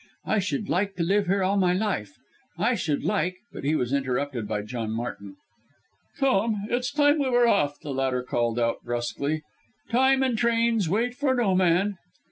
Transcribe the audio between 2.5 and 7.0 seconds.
I should like" but he was interrupted by John Martin. "Come, it's